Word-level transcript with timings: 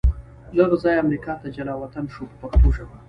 له 0.55 0.61
هغه 0.65 0.77
ځایه 0.83 1.01
امریکا 1.05 1.33
ته 1.41 1.47
جلا 1.55 1.73
وطن 1.77 2.05
شو 2.13 2.23
په 2.39 2.45
پښتو 2.51 2.67
ژبه. 2.75 2.95